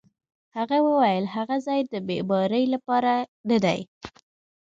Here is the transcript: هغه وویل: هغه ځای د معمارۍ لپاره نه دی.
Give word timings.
هغه 0.57 0.77
وویل: 0.87 1.25
هغه 1.35 1.55
ځای 1.65 1.81
د 1.91 1.93
معمارۍ 2.07 2.63
لپاره 2.73 3.13
نه 3.49 3.57
دی. 3.63 3.79